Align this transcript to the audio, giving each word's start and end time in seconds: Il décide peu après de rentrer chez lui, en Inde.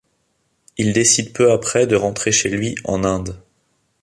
Il 0.79 0.93
décide 0.93 1.31
peu 1.31 1.51
après 1.51 1.85
de 1.85 1.95
rentrer 1.95 2.31
chez 2.31 2.49
lui, 2.49 2.73
en 2.85 3.03
Inde. 3.03 3.39